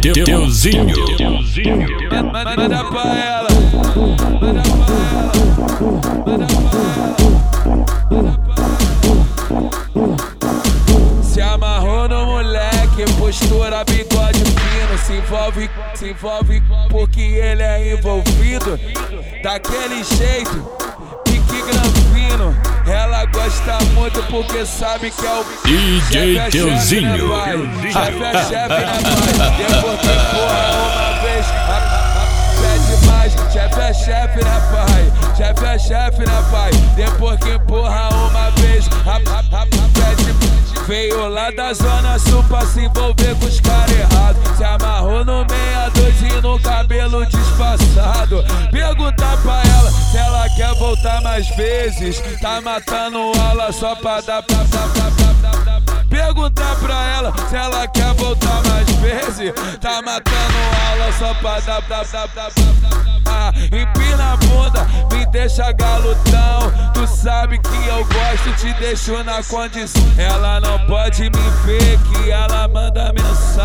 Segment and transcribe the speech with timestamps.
[0.00, 0.94] Deusinho.
[2.32, 3.48] Manda pra ela.
[4.40, 5.32] Manda pra ela.
[6.26, 6.86] Manda pra.
[11.22, 14.98] Se amarrou no moleque, postura, bigode fino.
[15.04, 18.78] Se envolve, se envolve porque ele é envolvido.
[19.42, 20.68] Daquele jeito,
[21.24, 22.56] pique granfino.
[22.86, 23.15] Ela
[24.36, 27.28] porque sabe que é o DJ chefe é Deusinho.
[27.90, 29.36] Chefe é chefe, né, pai?
[30.30, 31.46] Porra uma vez,
[32.60, 33.32] pede mais.
[33.50, 35.12] Chefe é chefe, né, pai?
[35.36, 36.70] Chefe é chefe, né, pai?
[36.94, 38.88] Depois que empurra uma vez,
[39.94, 40.36] pede
[40.86, 44.56] Veio lá da zona sul pra se envolver com os caras errados.
[44.56, 45.95] Se amarrou no 62
[50.96, 52.20] voltar mais vezes.
[52.40, 55.96] Tá matando aula só pra dar pra, pra, pra, pra.
[56.08, 59.52] Perguntar pra ela se ela quer voltar mais vezes.
[59.80, 60.54] Tá matando
[60.90, 62.66] aula só pra dar pra, pra, pra, pra.
[63.28, 66.72] Ah, empina a bunda, me deixa galutão.
[66.94, 70.02] Tu sabe que eu gosto, te deixo na condição.
[70.16, 73.55] Ela não pode me ver, que ela manda mensagem.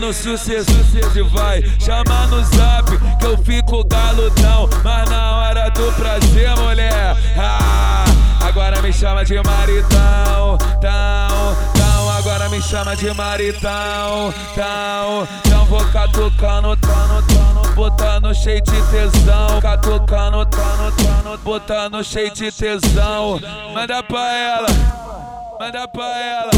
[0.00, 1.24] Querendo sucesso, sucesso.
[1.26, 4.68] Vai, chama no zap, que eu fico galutão.
[4.82, 7.16] Mas na hora do prazer, mulher.
[7.36, 8.04] Ah,
[8.40, 12.10] agora me chama de maridão, tão, tão.
[12.18, 15.28] Agora me chama de maridão, tão.
[15.44, 19.60] Então vou catucando, tano, botando cheio de tesão.
[19.60, 23.38] Catucando, tano, botando cheio de tesão.
[23.74, 24.68] Manda pra ela,
[25.58, 26.50] manda pra ela.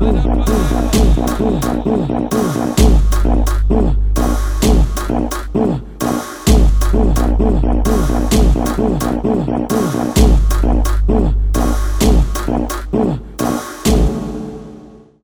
[0.00, 0.54] Manda pra
[1.90, 1.95] ela.